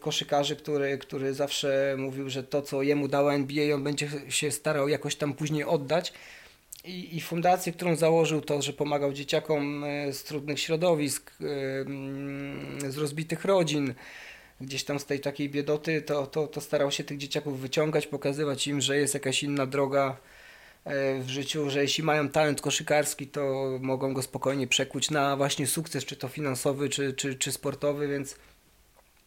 [0.00, 4.88] koszykarzy, który, który zawsze mówił, że to, co jemu dała NBA, on będzie się starał
[4.88, 6.12] jakoś tam później oddać.
[6.84, 11.32] I, I fundację, którą założył, to, że pomagał dzieciakom e, z trudnych środowisk,
[12.88, 13.94] z rozbitych rodzin,
[14.60, 18.68] gdzieś tam z tej takiej biedoty, to, to, to starał się tych dzieciaków wyciągać, pokazywać
[18.68, 20.16] im, że jest jakaś inna droga
[20.84, 25.66] e, w życiu, że jeśli mają talent koszykarski, to mogą go spokojnie przekuć na właśnie
[25.66, 28.36] sukces, czy to finansowy, czy, czy, czy sportowy, więc,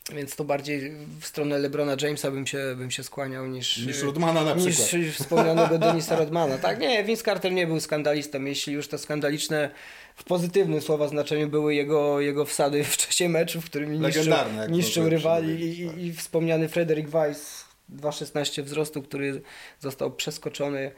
[0.10, 4.44] więc to bardziej w stronę LeBrona Jamesa bym się, bym się skłaniał niż, niż Rodmana
[4.44, 4.94] na przykład.
[4.94, 6.58] niż wspomnianego Denisa Rodmana.
[6.58, 8.46] Tak, nie, Vince Carter nie był skandalistą.
[8.46, 9.70] Jeśli już to skandaliczne
[10.16, 14.34] w pozytywnym słowa znaczeniu były jego, jego wsady w czasie meczu, w którym niszczył,
[14.70, 19.42] niszczył rywali i, i, i wspomniany Frederick Weiss 2,16 wzrostu, który
[19.80, 20.92] został przeskoczony.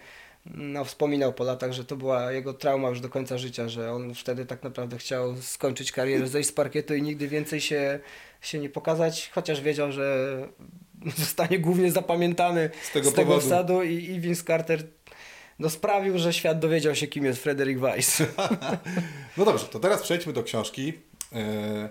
[0.46, 4.16] No, wspominał po latach, że to była jego trauma już do końca życia, że on
[4.16, 8.00] wtedy tak naprawdę chciał skończyć karierę, zejść z parkietu i nigdy więcej się,
[8.42, 10.38] się nie pokazać, chociaż wiedział, że
[11.18, 14.84] zostanie głównie zapamiętany Z tego z tego wsadu i, i Vince Carter
[15.60, 18.18] no, sprawił, że świat dowiedział się, kim jest Frederick Weiss.
[19.38, 20.94] No dobrze, to teraz przejdźmy do książki.
[21.34, 21.90] E,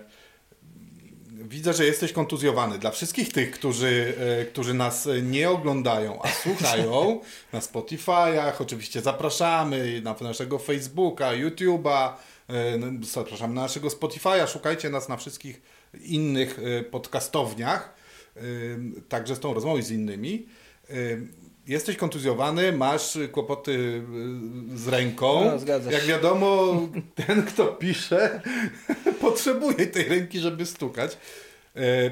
[1.53, 2.79] Widzę, że jesteś kontuzjowany.
[2.79, 7.19] Dla wszystkich tych, którzy, e, którzy nas nie oglądają, a słuchają
[7.53, 12.09] na Spotify'ach, oczywiście zapraszamy na naszego Facebooka, YouTube'a,
[12.49, 15.61] e, zapraszamy na naszego Spotify'a, szukajcie nas na wszystkich
[16.03, 17.93] innych e, podcastowniach,
[19.09, 20.45] także z tą rozmową i z innymi.
[21.67, 24.03] Jesteś kontuzjowany, masz kłopoty
[24.75, 25.45] z ręką.
[25.45, 25.91] No.
[25.91, 26.81] Jak wiadomo,
[27.15, 28.41] ten, kto pisze,
[29.33, 31.17] potrzebuje tej ręki, żeby stukać.
[31.75, 32.11] E,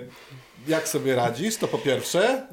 [0.68, 1.58] Jak sobie radzisz?
[1.58, 2.48] To po pierwsze.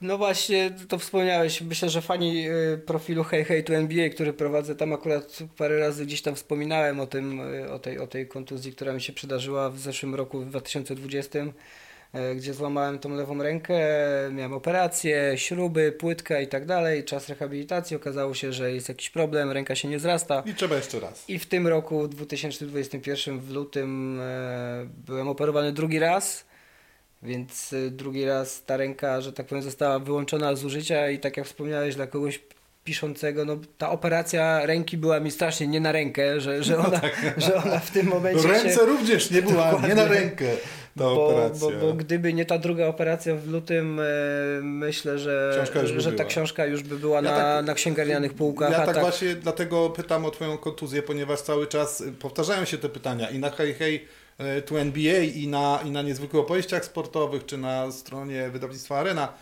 [0.00, 1.60] No właśnie, to wspomniałeś.
[1.60, 6.06] Myślę, że fani y, profilu Hey Hey to NBA, który prowadzę, tam akurat parę razy
[6.06, 9.70] gdzieś tam wspominałem o tym, y, o tej, o tej kontuzji, która mi się przydarzyła
[9.70, 11.52] w zeszłym roku, w 2020, y,
[12.36, 13.78] gdzie złamałem tą lewą rękę,
[14.32, 19.50] miałem operację, śruby, płytka i tak dalej, czas rehabilitacji, okazało się, że jest jakiś problem,
[19.50, 20.42] ręka się nie zrasta.
[20.46, 21.24] I trzeba jeszcze raz.
[21.28, 26.44] I w tym roku, w 2021, w lutym, e, byłem operowany drugi raz,
[27.22, 31.36] więc e, drugi raz ta ręka, że tak powiem, została wyłączona z użycia i tak
[31.36, 32.40] jak wspomniałeś, dla kogoś
[32.84, 37.00] piszącego, no ta operacja ręki była mi strasznie nie na rękę, że, że, ona,
[37.36, 38.80] że ona w tym momencie Ręce się...
[38.80, 40.46] również nie była, nie na rękę
[40.98, 41.70] ta Bo, operacja.
[41.70, 44.04] bo, bo gdyby nie ta druga operacja w lutym, e,
[44.62, 46.24] myślę, że, że ta była.
[46.28, 48.70] książka już by była Ja na, tak- na księgarnianych półkach.
[48.72, 52.78] Ja tak, tak właśnie dlatego pytam o twoją kontuzję, ponieważ cały czas y, powtarzają się
[52.78, 54.04] te pytania i na Hej Hej
[54.58, 59.32] y, tu NBA i na, i na niezwykłych opowieściach sportowych, czy na stronie wydawnictwa Arena,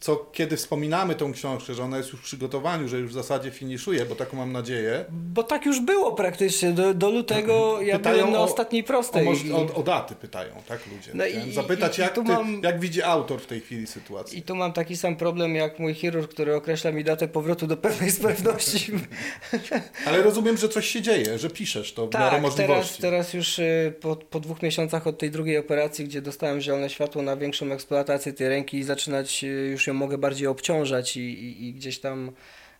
[0.00, 3.50] co kiedy wspominamy tą książkę, że ona jest już w przygotowaniu, że już w zasadzie
[3.50, 5.04] finiszuje, bo taką mam nadzieję.
[5.10, 6.70] Bo tak już było praktycznie.
[6.72, 9.46] Do, do lutego ja Pytają byłem na o- ostatniej O, prostej.
[9.46, 11.10] i- o, o daty pytają, tak ludzie.
[11.14, 14.38] No i- zapytać, i- jak, ty, mam- jak widzi autor w tej chwili sytuację.
[14.38, 17.76] I tu mam taki sam problem jak mój chirurg, który określa mi datę powrotu do
[17.76, 18.92] pewnej sprawności.
[20.06, 23.02] Ale rozumiem, że coś się dzieje, że piszesz to w miarę tak, teraz, możliwości.
[23.02, 27.22] teraz już y, po, po dwóch miesiącach od tej drugiej operacji, gdzie dostałem zielone światło
[27.22, 31.68] na większą eksploatację tej ręki i zaczynać, y, już ją mogę bardziej obciążać i, i,
[31.68, 32.32] i gdzieś tam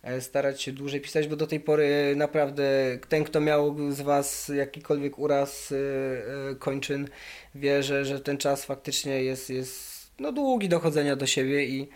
[0.02, 4.48] e, starać się dłużej pisać, bo do tej pory naprawdę ten, kto miał z Was
[4.56, 5.76] jakikolwiek uraz y,
[6.52, 7.08] y, kończyn,
[7.54, 11.88] wie, że, że ten czas faktycznie jest, jest no, długi dochodzenia do siebie i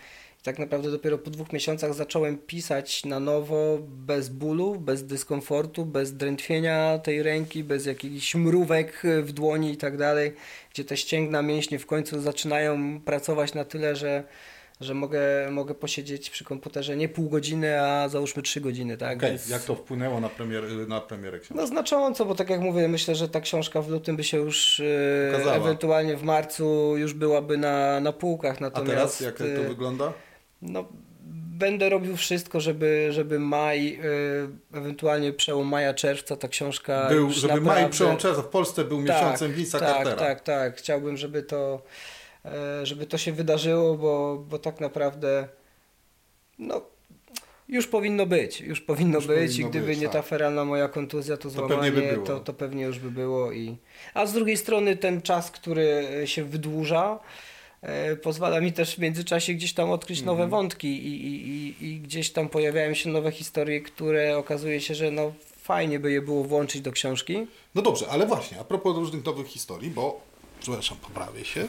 [0.42, 6.16] tak naprawdę dopiero po dwóch miesiącach zacząłem pisać na nowo, bez bólu, bez dyskomfortu, bez
[6.16, 10.32] drętwienia tej ręki, bez jakichś mrówek w dłoni i tak dalej,
[10.72, 14.24] gdzie te ścięgna mięśnie w końcu zaczynają pracować na tyle, że,
[14.80, 18.96] że mogę, mogę posiedzieć przy komputerze nie pół godziny, a załóżmy trzy godziny.
[18.96, 19.16] Tak?
[19.16, 21.54] Okej, Więc- Jak to wpłynęło na, premier, na premierę książki?
[21.54, 24.80] no znacząco, bo tak jak mówię, myślę, że ta książka w lutym by się już
[24.80, 25.56] e, Ukazała.
[25.56, 28.56] ewentualnie w marcu już byłaby na, na półkach.
[28.58, 30.12] A Natomiast teraz jak to e, wygląda?
[30.62, 30.84] no,
[31.58, 34.00] będę robił wszystko, żeby, żeby maj,
[34.74, 37.80] y, ewentualnie przełom maja, czerwca ta książka Był, żeby naprawdę...
[37.82, 40.16] maj przełom czerwca w Polsce był miesiącem Vince'a tak, Cartera.
[40.16, 41.82] Tak, tak, Chciałbym, żeby to,
[42.82, 45.48] żeby to się wydarzyło, bo, bo tak naprawdę
[46.58, 46.80] no,
[47.68, 50.12] już powinno być, już powinno Już być powinno i gdyby być, nie tak.
[50.12, 52.26] ta feralna moja kontuzja, to pewnie złamanie, by było.
[52.26, 53.52] to, to pewnie już by było.
[53.52, 53.76] I...
[54.14, 57.18] A z drugiej strony ten czas, który się wydłuża,
[57.82, 60.38] e, pozwala mi też w międzyczasie gdzieś tam odkryć Mhm.
[60.38, 64.94] nowe wątki i, i, i, i gdzieś tam pojawiają się nowe historie, które okazuje się,
[64.94, 67.46] że no fajnie by je było włączyć do książki.
[67.74, 70.20] No dobrze, ale właśnie, a propos różnych nowych historii, bo,
[70.62, 71.68] przepraszam, poprawię się,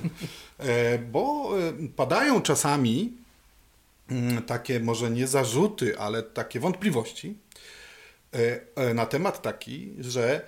[0.57, 3.13] e, bo e, padają czasami
[4.09, 7.35] mm, takie może nie zarzuty, ale takie wątpliwości
[8.75, 10.41] e, na temat taki, że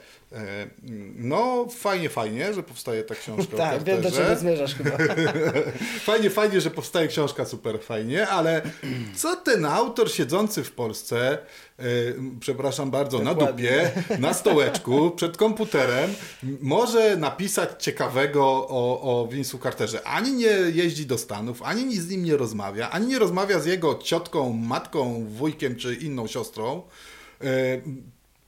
[1.15, 4.97] no fajnie, fajnie, że powstaje ta książka Tak, wiem do czego zmierzasz chyba.
[6.09, 8.61] Fajnie, fajnie, że powstaje książka, super fajnie, ale
[9.15, 11.37] co ten autor siedzący w Polsce,
[11.79, 13.91] y, przepraszam bardzo, na Dokładnie.
[13.97, 16.13] dupie, na stołeczku, przed komputerem,
[16.61, 20.03] może napisać ciekawego o, o Vince'u Carterze.
[20.03, 23.65] Ani nie jeździ do Stanów, ani ni z nim nie rozmawia, ani nie rozmawia z
[23.65, 26.81] jego ciotką, matką, wujkiem czy inną siostrą.
[27.43, 27.81] Y,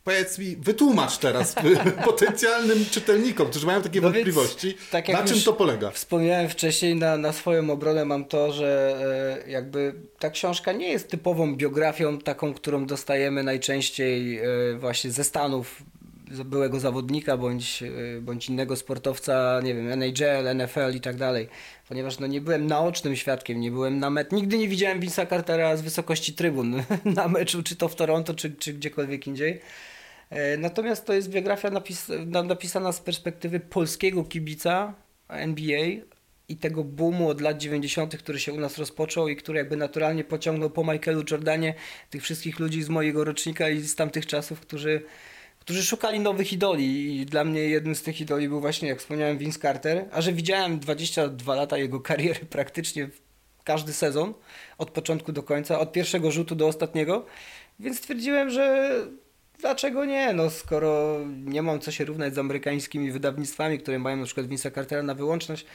[0.07, 1.55] Powiedz mi, wytłumacz teraz
[2.05, 5.91] potencjalnym czytelnikom, którzy mają takie No więc, wątpliwości, tak jak na czym to polega.
[5.91, 8.97] Wspomniałem wcześniej, na, na swoją obronę mam to, że
[9.45, 14.43] e, jakby ta książka nie jest typową biografią, taką, którą dostajemy najczęściej e,
[14.79, 15.83] właśnie ze Stanów,
[16.45, 21.47] byłego zawodnika bądź, e, bądź innego sportowca, nie wiem, NHL, NFL i tak dalej.
[21.89, 25.77] Ponieważ no, nie byłem naocznym świadkiem, nie byłem na met, nigdy nie widziałem Vince'a Cartera
[25.77, 29.61] z wysokości trybun na meczu, czy to w Toronto, czy, czy gdziekolwiek indziej.
[30.29, 34.93] E, Natomiast to jest biografia napis, na- napisana z perspektywy polskiego kibica
[35.29, 35.79] NBA
[36.49, 40.23] i tego boomu od lat 90., który się u nas rozpoczął i który jakby naturalnie
[40.23, 41.73] pociągnął po Michaelu Jordanie
[42.09, 45.01] tych wszystkich ludzi z mojego rocznika i z tamtych czasów, którzy,
[45.59, 47.17] którzy szukali nowych idoli.
[47.21, 50.05] I dla mnie jednym z tych idoli był właśnie, jak wspomniałem, Vince Carter.
[50.11, 53.09] A że widziałem 22 lata jego kariery praktycznie
[53.63, 54.33] każdy sezon,
[54.77, 57.25] od początku do końca, od pierwszego rzutu do ostatniego,
[57.79, 58.93] więc stwierdziłem, że
[59.59, 60.33] dlaczego nie?
[60.33, 64.75] No skoro nie mam co się równać z amerykańskimi wydawnictwami, które mają na przykład Vince'a
[64.75, 65.65] Cartera na wyłączność,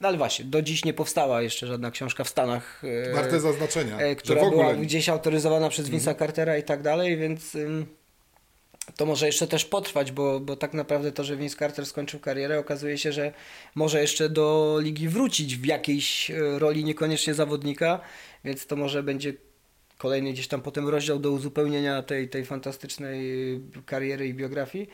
[0.00, 3.98] no ale właśnie, do dziś nie powstała jeszcze żadna książka w Stanach, e, Warte zaznaczenia,
[3.98, 7.86] e, która ogóle była gdzieś autoryzowana przez Vince'a Cartera i tak dalej, więc ym,
[8.96, 12.58] to może jeszcze też potrwać, bo, bo tak naprawdę to, że Vince Carter skończył karierę,
[12.58, 13.32] okazuje się, że
[13.74, 18.00] może jeszcze do ligi wrócić w jakiejś e, roli, niekoniecznie zawodnika,
[18.44, 19.34] więc to może będzie
[19.98, 24.88] kolejny gdzieś tam potem rozdział do uzupełnienia tej, tej fantastycznej y, kariery i biografii.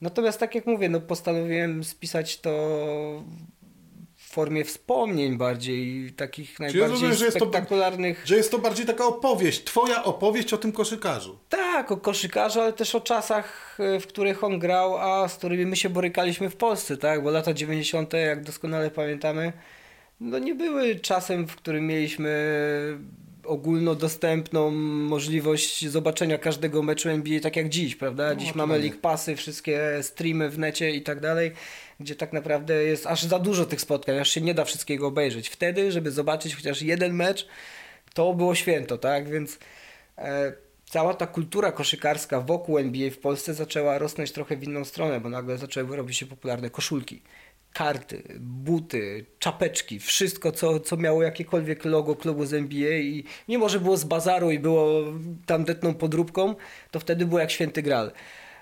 [0.00, 2.50] Natomiast tak jak mówię, no postanowiłem spisać to
[4.16, 7.50] w formie wspomnień bardziej, takich najbardziej rozumiem, że jest to-.
[8.24, 11.38] Że jest to bardziej taka opowieść, twoja opowieść o tym koszykarzu.
[11.48, 15.66] Tak, o koszykarzu, ale też o czasach, y, w których on grał, a z którymi
[15.66, 17.22] my się borykaliśmy w Polsce, tak?
[17.22, 19.52] Bo lata 90., jak doskonale pamiętamy,
[20.20, 22.32] no nie były czasem, w którym mieliśmy
[23.44, 28.34] ogólnodostępną możliwość zobaczenia każdego meczu NBA tak jak dziś, prawda?
[28.34, 28.88] Dziś mamy dokładnie.
[28.88, 31.52] League Passy, wszystkie streamy w necie i tak dalej,
[32.00, 35.48] gdzie tak naprawdę jest aż za dużo tych spotkań, aż się nie da wszystkiego obejrzeć.
[35.48, 37.46] Wtedy, żeby zobaczyć chociaż jeden mecz,
[38.14, 39.28] to było święto, tak?
[39.28, 39.58] Więc
[40.18, 40.52] e,
[40.84, 45.28] cała ta kultura koszykarska wokół NBA w Polsce zaczęła rosnąć trochę w inną stronę, bo
[45.28, 47.22] nagle zaczęły robić się popularne koszulki,
[47.72, 53.80] karty, buty, czapeczki, wszystko, co, co miało jakiekolwiek logo klubu z NBA i mimo, że
[53.80, 55.04] było z bazaru i było
[55.46, 56.54] tandetną podróbką,
[56.90, 58.12] to wtedy było jak święty gral.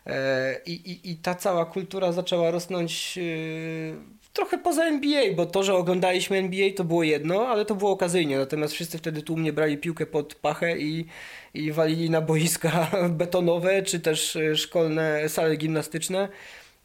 [0.06, 5.62] E, I, i, I ta cała kultura zaczęła rosnąć e, trochę poza NBA, bo to,
[5.62, 8.38] że oglądaliśmy NBA to było jedno, ale to było okazyjnie.
[8.38, 11.06] Natomiast wszyscy wtedy tłumnie brali piłkę pod pachę i,
[11.54, 16.28] i walili na boiska betonowe, czy też e, szkolne sale gimnastyczne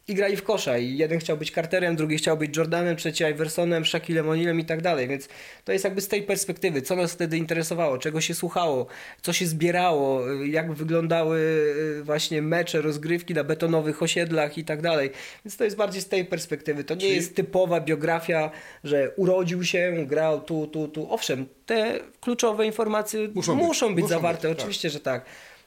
[0.08, 0.78] i grali w kosza.
[0.78, 4.82] I jeden chciał być Carterem, drugi chciał być Jordanem, trzeci Iversonem, Shaquillem O'Nealem i tak
[4.82, 5.08] dalej.
[5.08, 5.28] Więc
[5.64, 8.86] to jest jakby z tej perspektywy, co nas wtedy interesowało, czego się słuchało,
[9.22, 11.38] co się zbierało, jak wyglądały
[12.00, 15.10] y, właśnie mecze, rozgrywki na betonowych osiedlach i tak dalej.
[15.44, 16.84] Więc to jest bardziej z tej perspektywy.
[16.84, 18.50] To nie Czyli- jest typowa biografia,
[18.84, 21.12] że urodził się, grał tu, tu, tu.
[21.12, 24.58] Owszem, te kluczowe informacje Muszą muszą być, być, muszą zawarte, być, tak.
[24.58, 25.24] oczywiście, że tak.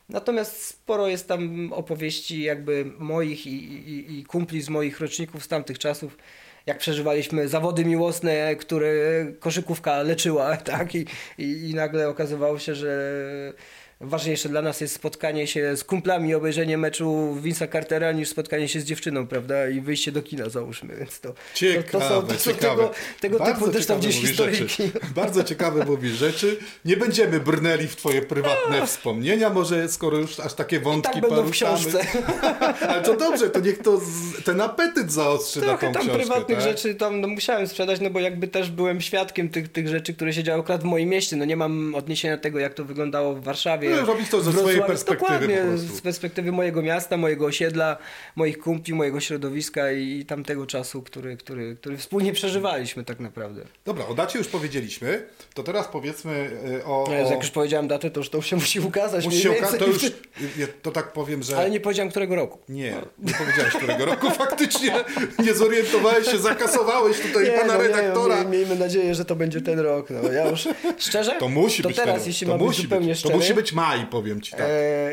[0.09, 5.47] Natomiast sporo jest tam opowieści jakby moich i, i, i kumpli z moich roczników z
[5.47, 6.17] tamtych czasów,
[6.65, 8.91] jak przeżywaliśmy zawody miłosne, które
[9.39, 10.95] koszykówka leczyła, tak?
[10.95, 11.05] I,
[11.37, 13.53] i, i nagle okazywało się, że
[14.01, 18.79] ważniejsze dla nas jest spotkanie się z kumplami, obejrzenie meczu Vince'a Cartera niż spotkanie się
[18.79, 19.69] z dziewczyną, prawda?
[19.69, 22.83] I wyjście do kina załóżmy, więc to, Ciekawe, to, są, to są ciekawe.
[22.83, 24.15] tego, tego Bardzo typu też tam gdzieś.
[24.15, 24.91] Rzeczy.
[25.15, 26.57] Bardzo ciekawe mówisz rzeczy.
[26.85, 31.21] Nie będziemy brnęli w twoje prywatne wspomnienia, może skoro już aż takie I wątki tak
[31.21, 31.77] będą w poruszamy.
[31.79, 31.99] książce.
[32.89, 36.19] Ale to dobrze, to niech to z, ten apetyt zaostrzy na Trochę tą tam książkę.
[36.19, 36.67] prywatnych tak?
[36.67, 40.33] rzeczy tam no, musiałem sprzedać, no bo jakby też byłem świadkiem tych, tych rzeczy, które
[40.33, 41.35] się działy akurat w moim mieście.
[41.35, 43.88] No nie mam odniesienia do tego, jak to wyglądało w Warszawie.
[43.89, 47.97] No, robisz to ze w swojej perspektywy Dokładnie, z perspektywy mojego miasta, mojego osiedla,
[48.35, 53.61] moich kumpli, mojego środowiska i, tamtego czasu, który, który, który wspólnie przeżywaliśmy tak naprawdę.
[53.85, 57.05] Dobra, o dacie już powiedzieliśmy, to teraz powiedzmy y, o...
[57.07, 57.35] No, jak o...
[57.35, 59.25] już powiedziałem datę, to już to się musi ukazać.
[59.25, 60.11] Musi się to już,
[60.81, 61.57] to tak powiem, że...
[61.57, 62.59] Ale nie powiedziałem którego roku.
[62.69, 64.31] Nie, nie powiedziałeś którego roku.
[64.45, 64.93] Faktycznie
[65.39, 68.43] nie zorientowałeś się, zakasowałeś tutaj Nie, pana no, redaktora.
[68.43, 70.09] Nie, miejmy nadzieję, że to będzie ten rok.
[70.09, 71.31] No, ja już szczerze?
[71.39, 72.27] To musi to być teraz, ten rok.
[72.27, 73.17] jeśli to musi być.
[73.17, 73.33] szczery.
[73.33, 74.61] To musi być maj, powiem ci tak.
[74.61, 75.11] E,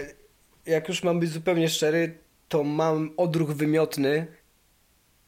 [0.66, 4.26] jak już mam być zupełnie szczery, to mam odruch wymiotny,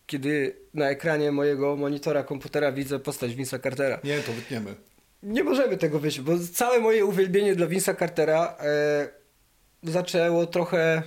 [0.07, 4.01] kiedy na ekranie mojego monitora komputera widzę postać Vince'a Cartera.
[4.05, 4.75] Nie, to wytniemy.
[5.23, 9.09] Nie możemy tego wyjść, bo całe moje uwielbienie dla Vince'a Cartera e,
[9.83, 11.03] zaczęło trochę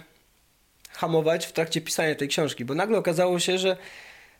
[0.90, 3.78] hamować w trakcie pisania tej książki, bo nagle okazało się, że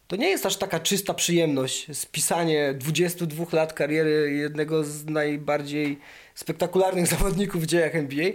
[0.08, 6.00] to nie jest aż taka czysta przyjemność spisanie 22 lat kariery jednego z najbardziej
[6.42, 8.32] spektakularnych zawodników w dziejach NBA,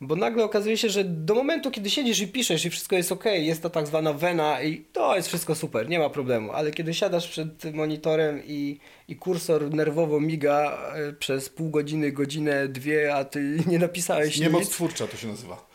[0.00, 3.24] bo nagle okazuje się, że do momentu, kiedy siedzisz i piszesz i wszystko jest ok,
[3.24, 6.94] jest ta tak zwana wena i to jest wszystko super, nie ma problemu, ale kiedy
[6.94, 13.24] siadasz przed monitorem i, i kursor nerwowo miga e, przez pół godziny, godzinę, dwie, a
[13.24, 15.66] ty nie napisałeś Niemoc nic, twórcza to się nazywa.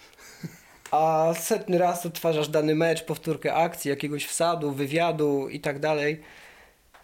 [0.91, 6.21] a setny raz odtwarzasz dany mecz, powtórkę akcji, jakiegoś wsadu, wywiadu i tak dalej,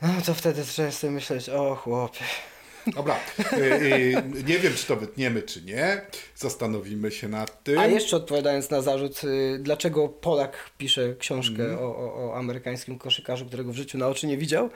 [0.01, 2.25] no to wtedy trzeba sobie myśleć, o chłopie.
[2.95, 3.19] Dobra,
[3.53, 6.01] y, y, nie wiem, czy to wytniemy, czy nie.
[6.35, 7.79] Zastanowimy się nad tym.
[7.79, 11.79] A jeszcze odpowiadając na zarzut, y, dlaczego Polak pisze książkę Mhm.
[11.79, 14.69] o, o, o amerykańskim koszykarzu, którego w życiu na oczy nie widział.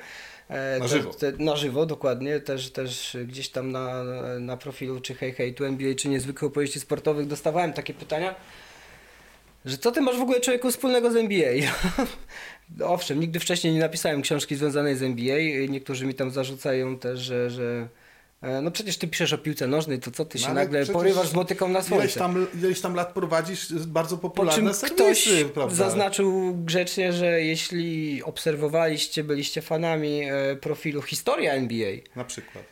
[0.50, 1.13] E, Na żywo.
[1.13, 2.39] Te, na żywo, dokładnie.
[2.39, 4.04] Też, też gdzieś tam na,
[4.39, 8.36] na profilu czy Hej Hej tu NBA, czy niezwykłe opowieści sportowych dostawałem takie pytania,
[9.65, 11.52] że co ty masz w ogóle człowieku wspólnego z NBA?
[12.84, 15.38] Owszem, nigdy wcześniej nie napisałem książki związanej z NBA.
[15.69, 17.88] Niektórzy mi tam zarzucają też, że, że
[18.62, 21.34] no przecież ty piszesz o piłce nożnej, to co ty się No, nagle porywasz z
[21.34, 22.04] motyką na słońce?
[22.06, 25.75] Ileś tam, ileś tam lat prowadzisz bardzo Po popularne ktoś serwisy, prawda?
[25.75, 32.63] zaznaczył grzecznie, że jeśli obserwowaliście, byliście fanami e, profilu Historia NBA, Na przykład.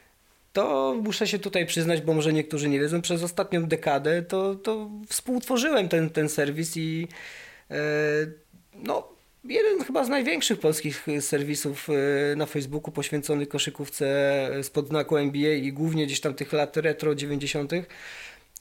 [0.54, 4.90] to muszę się tutaj przyznać, bo może niektórzy nie wiedzą, przez ostatnią dekadę to, to
[5.08, 7.08] współtworzyłem ten, ten serwis i
[7.72, 7.76] e,
[8.76, 9.08] no,
[9.44, 15.74] jeden chyba z największych polskich serwisów e, na Facebooku poświęcony koszykówce spod znaku NBA i
[15.74, 17.72] głównie gdzieś tam tych lat retro 90.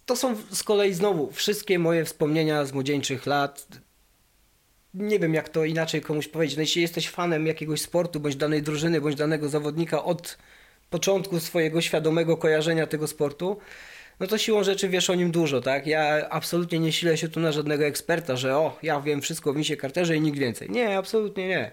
[0.06, 3.68] To są z kolei znowu wszystkie moje wspomnienia z młodzieńczych lat.
[4.94, 6.56] Nie wiem, jak to inaczej komuś powiedzieć.
[6.56, 10.38] No, jeśli jesteś fanem jakiegoś sportu, bądź danej drużyny, bądź danego zawodnika od
[10.90, 13.56] początku swojego świadomego kojarzenia tego sportu,
[14.20, 15.86] no to siłą rzeczy wiesz o nim dużo, tak?
[15.86, 19.54] Ja absolutnie nie silę się tu na żadnego eksperta, że o, ja wiem wszystko o
[19.54, 20.70] Winsie Carterze i nikt więcej.
[20.70, 21.70] Nie, absolutnie nie.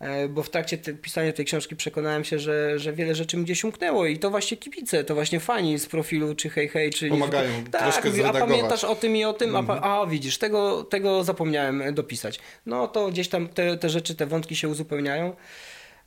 [0.00, 3.44] e, bo w trakcie te, pisania tej książki przekonałem się, że, że wiele rzeczy mi
[3.44, 7.08] gdzieś umknęło i to właśnie kibice, to właśnie fani z profilu czy hej hej, czy...
[7.08, 10.84] Pomagają tak, troszkę a pamiętasz o tym i o tym, a, pa- a widzisz, tego,
[10.84, 12.40] tego zapomniałem dopisać.
[12.66, 15.36] No to gdzieś tam te, te rzeczy, te wątki się uzupełniają.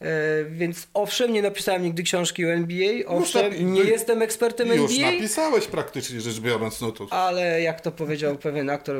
[0.01, 4.91] E, więc owszem, nie napisałem nigdy książki o NBA, owszem, napi- nie jestem ekspertem Już
[4.91, 8.95] NBA, napisałeś praktycznie rzecz biorąc, no to ale jak to powiedział pewien aktor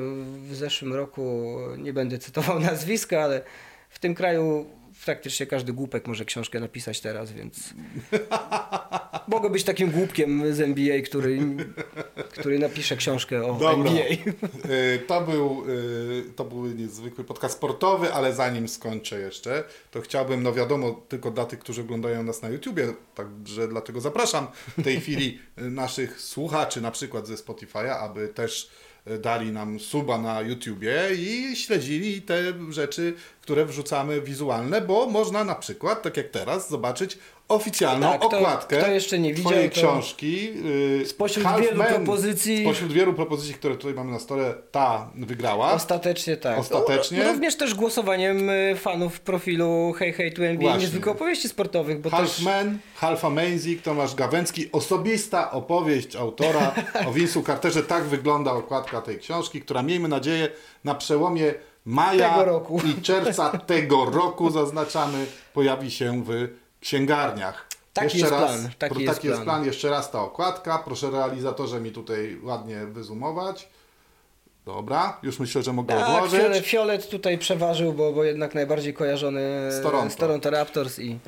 [0.50, 3.41] w zeszłym roku, nie będę cytował nazwiska, ale
[3.89, 4.66] w tym kraju
[5.06, 7.74] praktycznie każdy głupek może książkę napisać teraz, więc
[9.28, 11.39] mogę być takim głupkiem z NBA, który,
[12.30, 13.72] który napisze książkę o Dobra.
[13.72, 14.06] NBA.
[14.06, 20.43] Y, To był, y, to był niezwykły podcast sportowy, ale zanim skończę jeszcze, to chciałbym,
[20.43, 25.02] no wiadomo, tylko dla tych, którzy oglądają nas na YouTubie, także dlatego zapraszam w tej
[25.02, 28.70] chwili naszych słuchaczy, na przykład ze Spotify'a, aby też
[29.20, 35.56] dali nam suba na YouTubie i śledzili te rzeczy, które wrzucamy wizualne, bo można na
[35.56, 37.18] przykład, tak jak teraz, zobaczyć
[37.48, 40.50] oficjalną Tak, okładkę kto jeszcze nie widział, twojej to- książki.
[41.02, 41.88] y, Spośród Half wielu Men.
[41.93, 45.72] propozycji- Spośród wielu propozycji, które tutaj mamy na stole, ta wygrała.
[45.72, 46.60] Ostatecznie tak.
[46.60, 47.20] Ostatecznie?
[47.24, 50.82] No, również też głosowaniem y, fanów profilu Hey Hey to NBA, Właśnie.
[50.82, 52.46] niezwykłe opowieści sportowych, bo Half też...
[52.46, 54.70] Men, Half Amazing, Tomasz Gawęcki.
[54.72, 56.76] Osobista opowieść autora
[57.08, 57.84] o Vince'u Carterze.
[57.84, 60.50] Tak wygląda okładka tej książki, która miejmy nadzieję
[60.84, 61.54] na przełomie
[61.86, 62.46] maja
[62.98, 66.48] i czerwca tego roku zaznaczamy, pojawi się w
[66.86, 67.68] księgarniach.
[67.94, 69.46] Taki jest plan, taki jest taki jest plan.
[69.58, 69.66] plan.
[69.66, 70.78] Jeszcze raz ta okładka.
[70.86, 73.68] Proszę realizatorze mi tutaj ładnie wyzumować.
[74.66, 76.40] Dobra, już myślę, że mogę Tak, odłożyć.
[76.40, 80.14] fiolet, fiolet tutaj przeważył, bo, bo jednak najbardziej kojarzony Z Toronto.
[80.14, 81.20] z Toronto Raptors i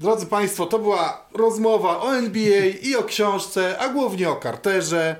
[0.00, 5.16] Drodzy Państwo, to była rozmowa o NBA i o książce, a głównie o Carterze.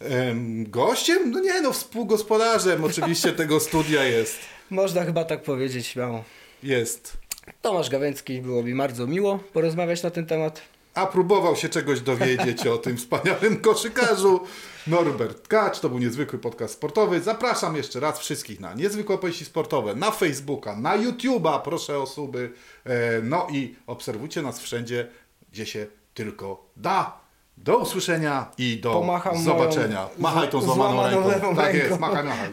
[0.00, 1.30] Em, Gościem?
[1.30, 4.38] No nie no, współgospodarzem oczywiście tego studia jest.
[4.70, 6.24] można chyba tak powiedzieć śmiało.
[6.62, 7.16] Jest.
[7.62, 10.60] Tomasz Gawęcki, było mi bardzo miło porozmawiać na ten temat.
[10.94, 14.40] A próbował się czegoś dowiedzieć o tym wspaniałym koszykarzu.
[14.86, 17.20] Norbert Kacz, to był niezwykły podcast sportowy.
[17.20, 22.52] Zapraszam jeszcze raz wszystkich na niezwykłe opowieści sportowe, na Facebooka, na YouTube'a, proszę o suby.
[22.84, 22.90] E,
[23.22, 25.06] No i obserwujcie nas wszędzie,
[25.52, 27.18] gdzie się tylko da.
[27.56, 29.96] Do usłyszenia i do Pomacham zobaczenia.
[30.02, 31.56] moją Machaj tą złamaną złamaną ręką.
[31.56, 31.88] tak ręką.
[31.88, 32.48] jest, machaj, machaj.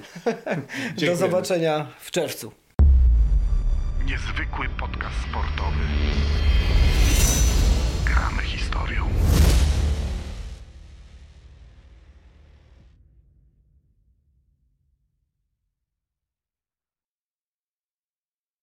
[1.06, 2.52] Do zobaczenia w czerwcu.
[4.06, 5.80] Niezwykły podcast sportowy.
[8.06, 8.65] Gramy historią.